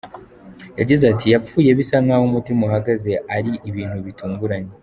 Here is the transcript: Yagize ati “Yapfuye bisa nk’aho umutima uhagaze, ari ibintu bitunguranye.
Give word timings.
Yagize 0.79 1.03
ati 1.11 1.25
“Yapfuye 1.33 1.69
bisa 1.79 1.97
nk’aho 2.03 2.23
umutima 2.29 2.61
uhagaze, 2.69 3.11
ari 3.35 3.51
ibintu 3.69 3.97
bitunguranye. 4.05 4.73